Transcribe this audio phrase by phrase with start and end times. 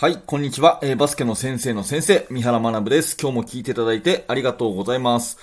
[0.00, 0.78] はい、こんにちは。
[0.82, 3.18] えー、バスケの先生の先生、三原学です。
[3.20, 5.36] 今日も聞いていただいてありがとうございます。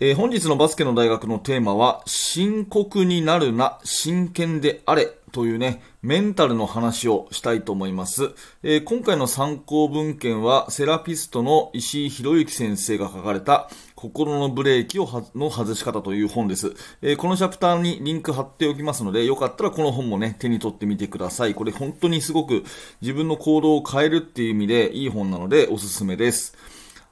[0.00, 8.32] えー、本日のバスケの大学のテーマは、深刻になるな、真剣であれというね、メンタルの話をしたいと思います。
[8.64, 13.70] えー、今回の参考文献は、セラピストの石井博之先生が書かれた、
[14.00, 21.54] 心のブレーキをの外し方という本です、えー、このチャプターにリンク貼っておきますので、よかったらこの本もね、手に取ってみてください。
[21.54, 22.64] これ本当にすごく
[23.02, 26.56] 自分の行動を変えるっていう意味でいい本なのでおすすめです。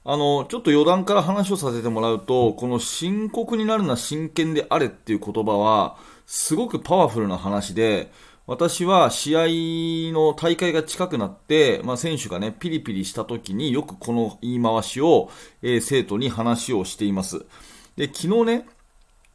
[0.02, 8.10] あの、ちょっと余談から話をさせてもらうと、この深刻になるな真剣であれっていう言葉は、すごくパワフルな話で、
[8.48, 9.40] 私は試合
[10.14, 15.30] の大会が近くなって、まあ、選手がね、ピリピリした時によくこの言い回しを、
[15.60, 17.44] えー、生徒に話をしています。
[17.96, 18.66] で、昨日ね、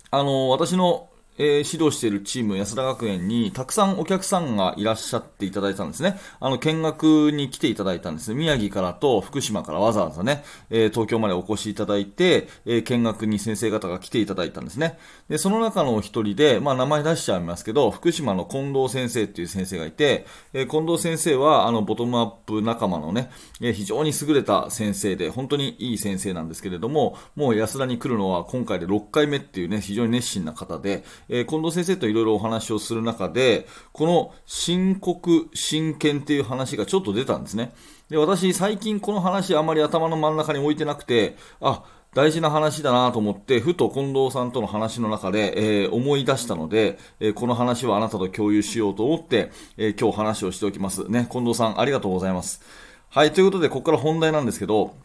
[0.09, 6.19] あの、私のえー、指導しているチーム、安田学園に、たくさんお客さんがいらっしゃっていただいたんですね。
[6.39, 8.33] あの、見学に来ていただいたんです。
[8.33, 14.97] 宮城からと福島からわざわざね、えー、東京までお越しいただいて、えー、見学に先生方が来ていただいたんですね。
[15.29, 37.73] で、その中の一人で、まあ、名前出しちゃいますけど、福島の近藤先生っていう先生がいて、え近藤先生は、あの、ボトムアップ仲間のね、え非常に優れた先生で、本当にいい先生なんですけれども、もう安田に来るのは今回で6回目っていうね、非常に熱心な方で、えー、近藤先生といろいろお話をする中で、この深刻、真剣っていう話がちょっと出たんですね。
[38.09, 51.09] で、私、最近この話あまり頭の真ん中に置いてなくて、あ、大事な話だなと思って、ふと近藤さんとの話の中で、えー、思い出したので、えー、この話はあなたと共有しようと思って、えー、今日話をしておきます。
[51.09, 52.61] ね、近藤さんありがとうございます。
[53.09, 54.95] はい、ということで、ここから本題なんですけど、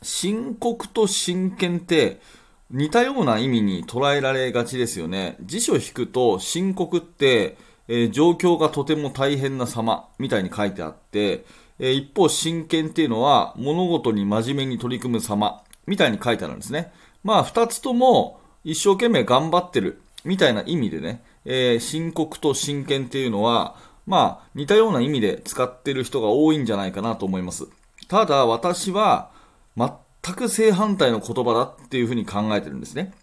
[0.00, 2.20] 深刻と真剣って、
[2.70, 5.36] 似たような意味に捉えられがちですよね。
[5.40, 7.56] 辞書を引くと深刻って、
[7.88, 11.46] えー、状況がとても大変な様みたいに書いてあって、
[11.78, 16.92] えー、一方真剣っていうのは物事に真面目に取り組む様みたいに書いてあるんですね。
[17.24, 27.66] まあ二つとも一生懸命頑張ってるみたいな意味でね、えー、深刻と真剣っていうのはまあ似たような意味で使ってる人が多いんじゃないかなと思います。
[28.08, 29.30] ただ私は
[29.76, 29.90] 全
[30.28, 33.14] 全く正反対の言葉だっていうふうに考えてるんですね。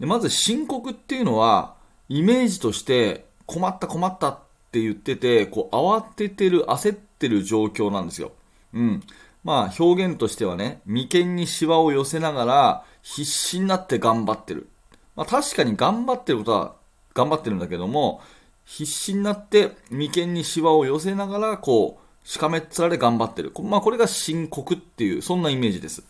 [0.00, 1.74] でまず深刻っていうのは、
[2.08, 4.38] イメージとして困った困ったっ
[4.72, 8.32] て言ってて、こう慌ててる、焦ってる状況なんですよ。
[8.72, 9.02] うん。
[9.44, 14.68] まあ表現としてはね、眉間にシワを寄せながら必死になって頑張ってる。
[15.16, 16.74] まあ確かに頑張ってることは
[17.14, 18.22] 頑張ってるんだけども、
[18.64, 23.50] 必死になって眉間にシワを寄せながらこうしかめっ面で頑張ってる。
[23.62, 26.04] まあ、これが深刻っていう、そんなイメージです。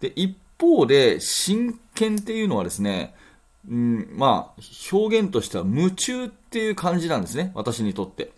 [0.00, 3.14] で、一方で、真剣っていうのはですね、
[3.70, 7.52] うん、まあ、表現としては夢中っていう感じなんですね。
[7.54, 8.32] 私にとって。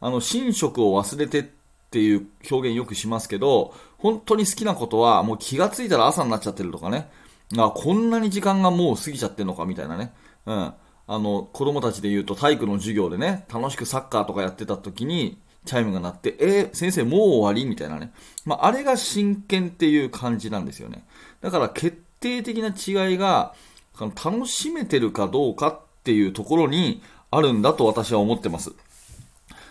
[0.00, 1.44] あの、寝食を忘れてっ
[1.90, 7.10] ていう表現よくしますけど、本当に好きなことはもう気がついたら朝になっちゃってるとかね。
[7.58, 10.14] あ、こんなに時間がもう過ぎちゃってるのかみたいなね。
[10.46, 10.56] うん。
[10.56, 10.74] あ
[11.18, 18.12] の、子供たちで言うと体育の授業でね、楽しくサッカーとかやってた時に、チャイムが鳴って、えー、先生もう終わりみたいなね。
[18.44, 21.04] まあ、あれが真剣っていう感じなんですよね。
[21.40, 23.54] だから決定的な違いが、
[23.98, 28.72] 楽しめてるかどうかっていうところにあるんだと私は思ってます。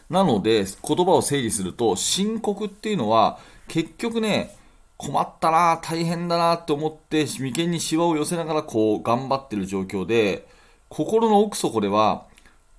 [0.09, 4.56] なので、言葉を整理すると、深刻っていうのは、結局ね、
[4.98, 10.48] 困ったな、大変だなって思って、眉間にシワを寄せながらこう頑張ってる状況で、
[10.90, 12.25] 心の奥底では、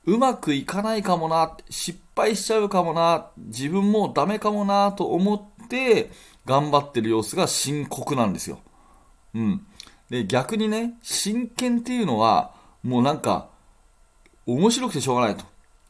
[0.06, 6.10] うまくいかないかもな、失敗しちゃうかもな、自分もダメかもなと思って
[6.44, 8.60] 頑張ってる様子が深刻なんですよ。
[9.34, 9.66] うん。
[10.10, 13.48] で、逆にね、真剣っていうのは、もうなんか、
[14.46, 15.44] 面白くてしょうがないと。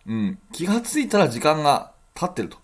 [0.07, 0.39] うん。
[0.53, 2.59] 気がついたら時間が経ってると。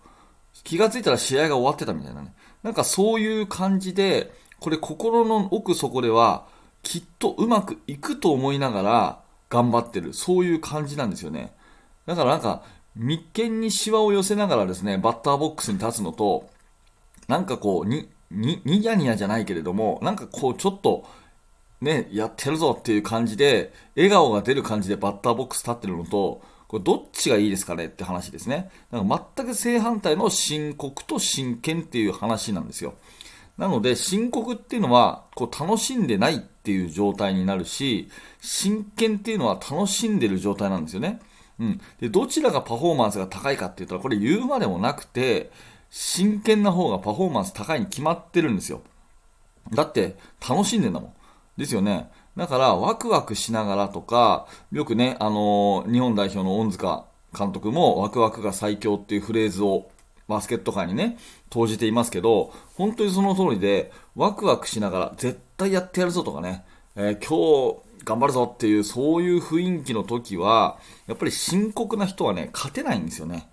[0.63, 2.33] 気がついたら試合が終わってたみたいなね。
[2.63, 6.47] なんかそういう感じで、これ心の奥底では、
[6.83, 10.13] きっとうまくいくと思いながら、頑張ってる。
[10.13, 11.53] そういう感じなんですよね。
[12.05, 12.63] だからなんか、
[12.95, 16.49] 眉間にシワを寄せながらですね、バッターボックスに立つのと、
[17.27, 21.05] なんかこう、に、に、にやにやじゃないけれども、なんかこう、ちょっと、
[21.79, 28.69] ね、やってるぞっていう感じで、笑顔が出る感じでバッターボックス立ってるのと、これどっちがいいですかねって話ですね。
[28.91, 32.93] だか全く正反対の深刻と真剣っていう話なんですよ。
[33.57, 41.19] なので、深刻っていうのは、こう楽しんでないっていう状態になるし、真剣っていうのは楽しんでる状態なんですよね。
[41.59, 41.81] うん。
[41.99, 45.51] で、どちらがパフォーマンスが高いかって言ったら、これ言うまでもなくて、
[45.89, 48.81] 真剣な方がパフォーマンス高いに決まってるんですよ。
[49.73, 50.15] だって、
[50.47, 51.13] 楽しんでんだもん。
[51.57, 52.09] ですよね。
[52.37, 57.05] だから、ワクワクしながらとか、よくね、あのー、日本代表の恩塚
[57.37, 59.89] 監督も、ワクワクが最強っていうフレーズを
[60.27, 61.17] バスケット界にね、
[61.49, 66.65] 投じていますけど、本当にその通りで、ワクワクしながら絶対やってやるぞとかね、
[66.95, 73.49] えー、今日頑張るぞっていう、そういう雰囲気の時は、やっぱり深刻な人はね、勝てないんですよね。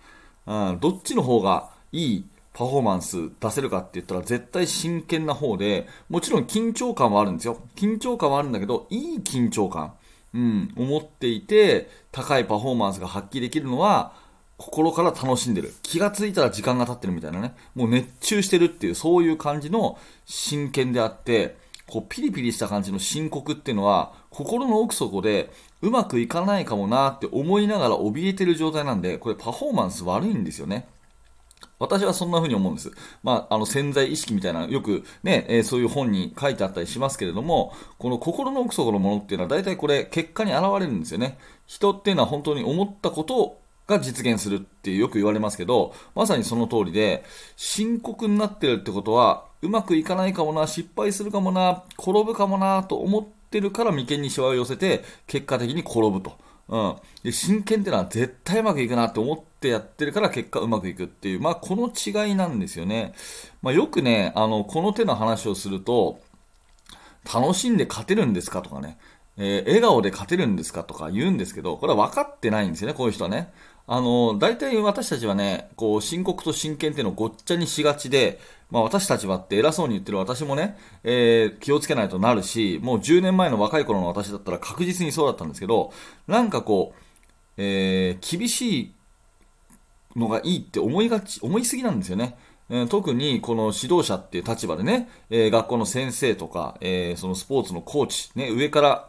[0.47, 2.25] うん、どっちの方がいい
[2.55, 7.59] パフォーマンス出せるかって言ったら絶対真剣な方で、もちろん緊張感はあるんですよ。
[7.77, 9.95] 緊張感はあるんだけど、いい緊張感。
[10.35, 14.13] うん、思っていて、高いパフォーマンスが発揮できるのは、
[14.57, 15.73] 心から楽しんでる。
[15.83, 17.55] 気がついたら時間が経ってるみたいなね。
[17.75, 21.57] もう熱中してるっていう、そういう感じの真剣であって、
[21.89, 25.51] こうピリピリした感じの深刻っていうのは、心の奥底で
[25.81, 30.87] うまくいかないかもなって思いながら怯えてる状態なんで、これパフォーマンス悪いんですよね。
[31.79, 32.91] 私はそんな風に思うんです。
[33.23, 41.39] まあ、あの潜在意識みたいな、よくね、えー、そういう本に書いてあったりしますけれども、この心の奥底のものっていうのは大体これ結果に現れるんですよね。
[41.67, 47.25] 人っていうのは本当に思ったことをが実現するってよく言われますけど、まさにその通りで、
[47.57, 56.37] 深刻になってるってことは、うまくいかないかもな、失敗するかもな、転ぶかもなと思ってるから眉間にしわを寄せて、結果的に転ぶと。
[56.69, 56.97] うん。
[57.23, 63.15] で、真剣ってのは絶対うまくいくなって思ってやってるから結果うまくいくっていう、まあこの違いなんですよね。
[63.63, 66.21] まあよくね、あの、この手の話をすると、
[67.25, 68.99] 楽しんで勝てるんですかとかね、
[69.39, 73.53] えー、笑顔で勝てるんですかとか言うんですけど、これは分かってないんですよね、こういう人はね。
[73.91, 78.39] あの、大体私たちはね、こう、深刻と真剣っていうのをごっちゃにしがちで、
[78.71, 85.91] まあ私たちはって偉そうに言ってる私もね、えー、気をつけないとなるし、もう10年前の若い頃の私だったら確実にそうだったんですけど、
[86.27, 87.03] なんかこう、
[87.57, 88.95] えー、厳しい
[90.17, 92.37] のがいいって思いがち、思いすぎなんですよね。
[92.69, 99.08] えー、特にこの指導者っていう立場でね、えー、学校の先生とか、えー、そのスポーツのコーチ、ね、上から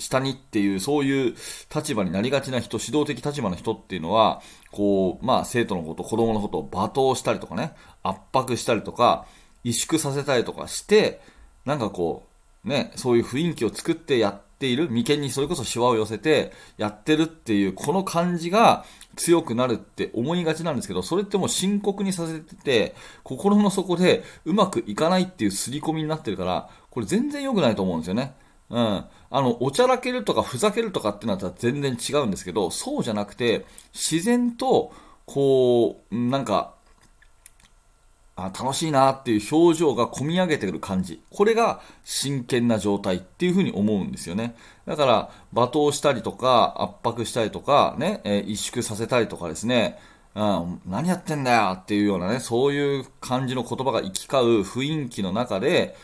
[0.00, 1.34] 下にっていう、そういう
[1.74, 4.42] 立場になりがちな人、指導的立場の人っていうのは、
[4.72, 9.26] こう、まあ、生徒のこと、子供のことを罵倒したりとかね、圧迫したりとか、
[9.64, 11.20] 萎縮させたりとかして、
[11.64, 12.26] なんかこ
[12.64, 18.84] う、ね、そういう雰囲気を作ってやっている、眉間にそれこそシワを寄せてやってるっていう、この感じが
[19.16, 28.34] 強くなるって思いがちなんですけど、それってもう深刻にさせてて、心の底でうまくいかないっていう刷り込みになってるから、これ全然良くないと思うんですよね。
[28.70, 29.04] うん。
[29.32, 34.92] あの、おちゃらけるとかふざけるとかってなったら全然違うんですけど、そうじゃなくて、自然と、
[35.26, 36.74] こう、なんか、
[38.36, 41.22] あ楽しいなっていう表情が込み上げてくる感じ。
[41.30, 44.56] これが真剣な状態っていうふうに思うんですよね。
[44.86, 49.98] だから、罵倒したりとか、圧迫したりとか、ね、え、萎縮させたりとかですね、
[50.34, 55.96] うん、何やってんだよっていうようなね、そういう感じの言葉が行き交う雰囲気の中で、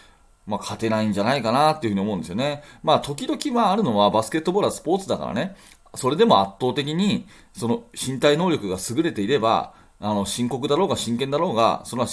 [0.47, 2.63] まあ、勝てないんじゃないかなっていうふうに思うんですよね。
[2.83, 5.57] まあ、時々まああるのはバスケットボールはスポーツだからね、
[5.95, 12.07] それでも圧倒的に、その身体能力が優れていれば、あの、深刻だろうが真剣だろうが、その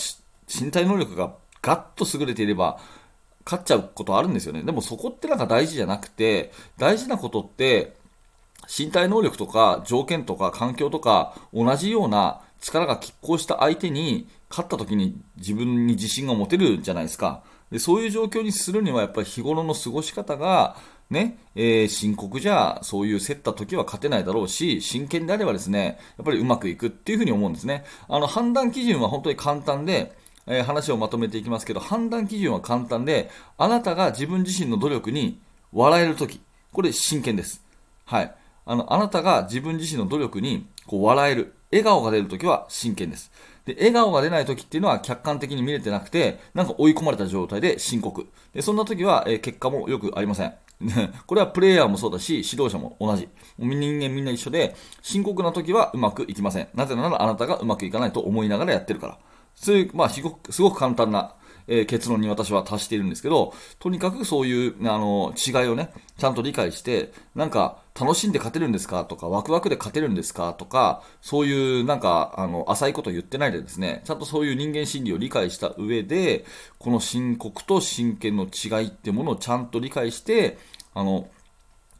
[0.48, 2.80] 身体能力がガッと優れていれば、
[3.46, 4.64] 勝っちゃうことあるんですよね。
[4.64, 7.96] でもそこってなんか大事じゃなくて、大事なことって、
[8.68, 17.44] 身体能力とか条件とか環境とか同じような力が拮抗した相手に勝った時に自分に自信が持てるじゃないですか。
[17.74, 20.78] でそういう状況にするにはやっぱり日頃の過ごし方が、
[21.10, 27.84] ね、えー、深刻じゃ、そういう競った時は勝てないだろうし、真剣であればですね、やっぱりうまくいくっていうふうに思うんですね。
[28.08, 30.16] あの、判断基準は本当に簡単で、
[30.46, 35.40] えー、話をまとめていきますけど、判断基準は簡単で、あなたが自分自身の努力に
[35.72, 37.64] 笑えるとき、これ真剣です。
[38.06, 38.36] はい。
[38.68, 43.32] あの、あなたが自分自身の努力にこう笑える、笑顔が出るときは真剣です。
[43.66, 48.28] で、笑顔が出ない時っていうのは客観的に見れてなくて、なんか追い込まれた状態で深刻。
[48.54, 50.54] で、そんな時は、えー、結果もよくありません。
[51.28, 53.30] これはプレイヤーもそうだし、指導者も同じ。
[53.58, 56.68] 人間みんな一緒で、深刻な時はうまくいきません。
[56.74, 59.18] なぜならあなたがうまくいかないと思いながらやってるから。
[59.56, 61.36] そういう、まあ、すごく、すごく簡単な、
[61.68, 69.06] えー、結論に私は達しているんですけど、とにかくそういう、あの、違いをね、ちゃんと理解して、なんか、楽しんで勝てるんですか？
[69.06, 70.54] とか、ワクワクで勝てるんですか？
[70.54, 76.44] とか、そういうなんか、あの、浅いこと言ってないでですね、ちゃんとそういう人間心理を理解した上で、
[76.80, 80.58] この深刻と真剣の違いってものをちゃんと理解して、
[80.96, 81.28] あの、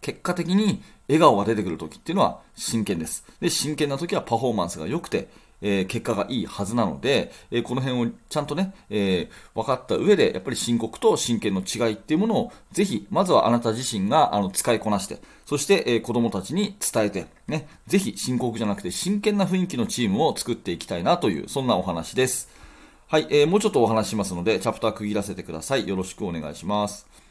[0.02, 3.24] 結果的に笑顔が出てくるときっていうのは真剣です。
[3.40, 5.30] で、真剣なときはパフォーマンスが良くて、
[5.64, 22.50] えー、結果がいいはずなので、えー、この辺をちゃんとね、えー、分かった上で、やっぱり深刻と真剣の違いっていうものを、ぜひ、まずはあなた自身があの使いこなして、そして、えー、子供たちに伝えて、ね、ぜひ深刻じゃなくて真剣な雰囲気のチームを作っていきたいなという、そんなお話です。
[23.08, 25.88] はい、えー、もうちょっとお話しますので、チャプター区切らせてください。
[25.88, 27.23] よろしくお願いします。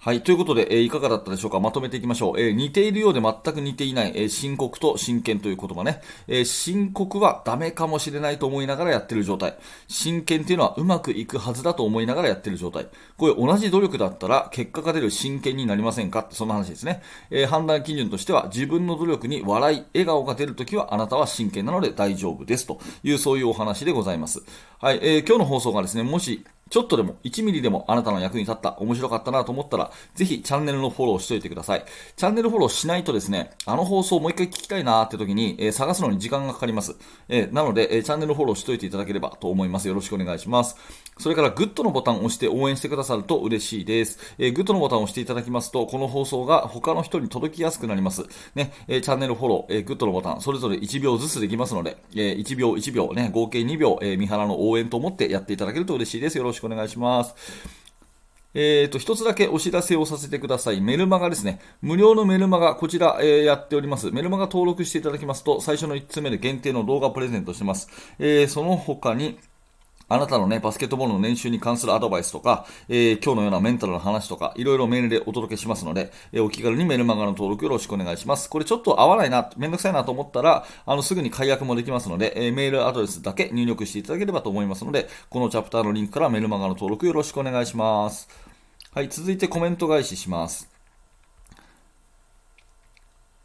[0.00, 0.22] はい。
[0.22, 1.58] ということで、えー、いかがだったでしょうか？
[1.58, 2.40] まとめていきましょう。
[2.40, 6.00] えー、似ているようで全く似ていない、えー、深刻と真剣という言葉ね。
[6.28, 9.58] え深刻はダメかもしれないと思いながらやってる状態。
[9.88, 12.86] 真剣っていうのはうまくいくはずだと思いながらやってる状態。
[13.16, 16.20] これ同じ努力だったら結果が出る真剣になりませんか？
[16.20, 17.02] ってそんな話ですね。
[17.32, 24.44] え判断基準としては自分の努力に笑い、笑顔が出るときはあなたは真剣なので大丈夫ですというそういうお話でございます。
[24.78, 25.00] はい。
[25.02, 31.84] え今日の放送がですね、もしちょっとでも、1ミリでもあなたの役に立った、面白かったなと思ったら、ぜひチャンネルのフォローしといてください。
[32.16, 36.96] チャンネルフォローしないとですね、あの放送もう一回聞きたいなーって時に、えー、探すのに時間がかかります。
[37.28, 39.88] えー、なので、えー、チャンネルフォローしといていただければと思います。
[39.88, 40.76] よろしくお願いします。
[41.18, 44.18] それから、グッドのボタンを押して応援してくださると嬉しいです。
[44.38, 48.24] えグッドのボタンを押していただきますと、この放送が他の人に届きやすくなります。
[48.54, 56.38] ね、えチャンネルフォロー、えグッドのボタン、それぞれ1秒ずつできますので、え1秒1秒ね、合計2秒、え三原の応援と思ってやっていただけると嬉しいです。
[56.38, 57.34] よろしくお願いします。
[58.54, 60.80] えっ、と、一つだけお知らせをさせてください。
[60.80, 61.60] メルマガですね。
[61.82, 64.10] 無料のメルマガ、こちら、えー、やっております。
[64.10, 67.88] メルマガ登録していただきますと、最初の1つ目で限定の動画プレゼントしてます。
[68.18, 69.38] えー、その他に、
[70.08, 78.48] あなたのね、バスケットボールの練習に関するアドバイスとか、えー、今日のようなメンタルの話とか、いろいろメールでお届けしますので、えー、お気軽にメルマガの登録よろしくお願いします。
[78.48, 88.28] これちょっと合わないな、めんどくさいなと思ったら、あの、すぐに解約もできますので、えー、メールアドレスだけ入力していただければと思いますので、このチャプターのリンクからメルマガの登録よろしくお願いします。
[88.94, 90.77] はい、続いてコメント返しします。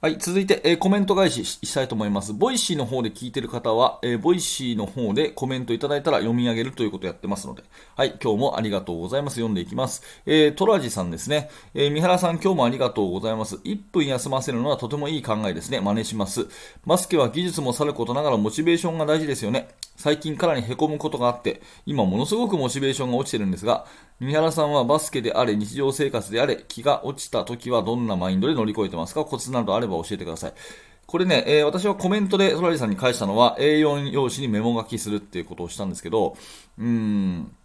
[0.04, 2.34] はい、続いて、えー、コメント返ししたいと思います。
[2.34, 7.64] ボイシーの方で聞いてる方は、えー、ボイシーの方でコメントいただいたら読み上げるということをやってますので、
[7.96, 9.36] はい、今日もありがとうございます。
[9.36, 10.04] 読んでいきます。
[10.26, 11.50] えー、トラジさんですね。
[11.74, 13.56] えー、三原さん、今日もありがとうございます。
[13.64, 15.80] 1分休ませるのはとてもいい考えですね。
[15.80, 16.50] 真似します。
[16.86, 19.70] バスケは技術もさることながらモチベーションが大事ですよね。
[19.96, 23.86] 最近かなり凹むことがあって、今ものすごくモチベーションが落ちてるんですが、
[24.20, 29.24] 三原さんはバスケであれ、日常生活であれ、気が落ちた時はどんなマインドで乗り越えてますか？
[29.24, 30.54] コツなどあれば教えてください。
[31.06, 36.36] これね、えー、私はコメントでソラリさんに返したのは A4 用紙にメモ書きするっていうことをしたんですけど、
[36.80, 37.56] うーん、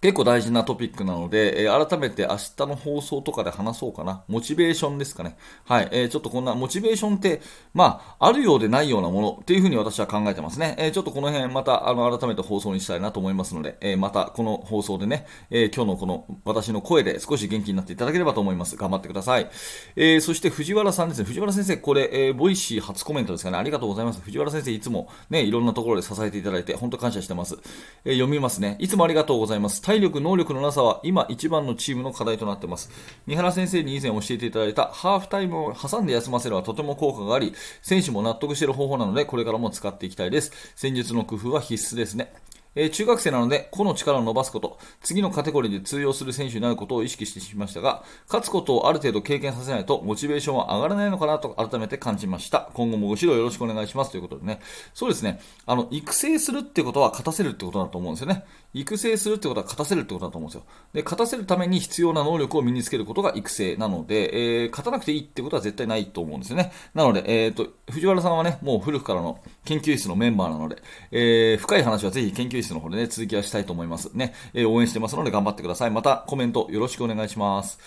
[0.00, 4.22] 結構大事なトピックなので、えー、改めて明日の放送とかで話そうかな。
[4.28, 5.36] モチベーションですかね。
[5.64, 5.88] はい。
[5.90, 7.42] えー、ちょっとこんな、モチベーションって、
[7.74, 10.76] まあ、あるようでないようなものっていうふうに私は考えてますね。
[10.78, 18.76] えー、ちょっとこの辺また、あの、改めて放送にしたいなと思いますので、えまたこの放送でね、え今日のこの私の声で少し元気になっていただければと思います。
[18.76, 19.50] 頑張ってください。
[19.96, 21.24] えそして藤原さんですね。
[21.24, 23.58] 藤原先生、これ、えボイシー初コメントですかね。
[23.58, 24.20] ありがとうございます。
[24.20, 27.58] 藤原先生、いつもね、いろんなところで支えていただいて、本当感謝してます。
[28.04, 28.76] え読みますね。
[28.78, 29.87] いつもありがとうございます。
[29.88, 32.90] 体力、能力のなさは今一番のチームの課題となっています。
[33.26, 40.52] 三原先生に以前教えていただいたハーフタイムを挟んで休ませるはとても効果があり、選手も納得している方法なので、これからも使っていきたいです。
[40.76, 42.34] 戦術の工夫は必須ですね。
[42.80, 52.70] え、中学生なので個の力を伸ばすこと、次のカテゴリーで通用する選手になることを意識してきましたが、勝つことをある程度経験させないとモチベーションは上がらないのかなと改めて感じました。
[52.74, 54.60] 今後もご指導よろしくお願いしますということでね。
[54.94, 55.40] そうですね。
[55.66, 58.44] あの、育成するってことは勝たせるってことだと思うんですよね。
[58.74, 60.64] 育成するってことは勝たせるってことだと思うんですよ。
[60.92, 66.72] で、勝たせるために必要な能力を身につけることが育成なので、えー、勝たなくていいってことは絶対ないと思うんですよね。
[66.94, 74.10] なので、えっ、ー、と、藤原さんはね、もう古くからの研究室のメンバーなので、えー、深い話はぜひ研究室の方でね、続きはしたいと思います。
[74.14, 75.90] ね、えー、応援してますので頑張ってください。
[75.90, 77.78] またコメントよろしくお願いします。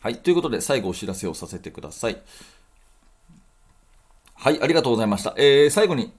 [0.00, 2.22] はい、ということで最後お知らせをさせてください。
[4.34, 5.34] はい、ありがとうございました。
[5.36, 6.10] えー、最後に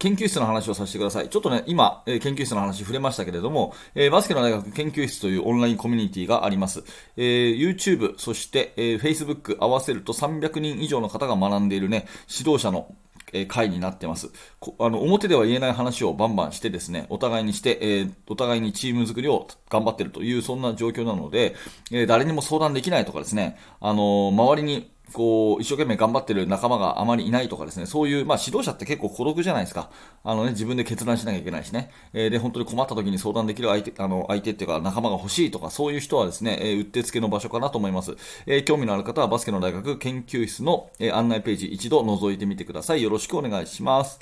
[0.00, 1.28] 研究室の話をさせてください。
[1.28, 6.82] ちょっとね、今、えー、研究室の話触れましたけれども、えー、バスケの大学研究室というオンラインコミュニティがあります。
[7.16, 12.94] えー、YouTube、そして、え Facebook 合わせると300人以上の方が学んでいるね、指導者の
[13.32, 14.30] え会になってます。
[14.78, 21.54] あの、表では言えない話をバンバンしてですね、お互いにして、えー、お互いにチーム作りを頑張ってるという、そんな状況なので、
[21.90, 29.90] えー、誰にも相談できないとかですね、あの周りにこう、一生懸命頑張ってる仲間があまりいないとかですね、そういう、まあ指導者って結構孤独じゃないですか。
[30.22, 31.90] あのね、自分で決断しなきゃいけないしね。
[32.12, 38.16] えー、で、本当に困った時に相談できる相手、あの、相手っていうか仲間が欲しいとか、そういう人はですね、えー、うってつけの場所かなと思います。
[38.46, 43.02] えー、興味のある方はバスケの大学研究室の、え、案内ページ一度覗いてみてください。
[43.02, 44.20] よろしくお願いします。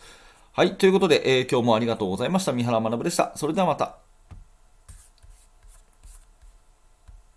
[0.52, 2.52] はい、ということで、え、今日もありがとうございました。
[2.52, 3.32] 三原学でした。
[3.36, 4.07] それではまた。